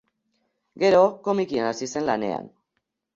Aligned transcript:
Gero, 0.83 1.01
komikian 1.27 1.69
hasi 1.73 1.91
zen 1.97 2.07
lanean. 2.09 2.49